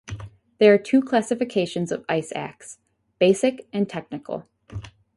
There 0.57 0.73
are 0.73 0.79
two 0.79 1.03
classifications 1.03 1.91
of 1.91 2.03
ice 2.09 2.31
axe, 2.35 2.79
Basic 3.19 3.67
and 3.71 3.87
Technical. 3.87 4.47